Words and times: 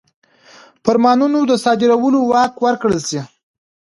فرمانونو 0.83 1.39
د 1.45 1.51
صادرولو 1.63 2.19
واک 2.31 2.53
ورکړل 2.65 3.01
شي. 3.09 3.21